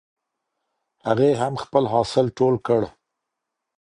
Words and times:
هغې 1.07 1.31
هم 1.41 1.53
خپل 1.63 1.83
حاصل 1.93 2.25
ټول 2.37 2.55
کړ. 2.67 2.81